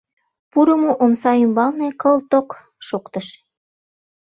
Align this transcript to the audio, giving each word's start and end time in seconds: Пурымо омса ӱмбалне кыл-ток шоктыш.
Пурымо 0.51 0.91
омса 1.03 1.31
ӱмбалне 1.43 1.89
кыл-ток 2.01 2.49
шоктыш. 2.87 3.27